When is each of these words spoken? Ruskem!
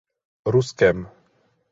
Ruskem! 0.55 1.05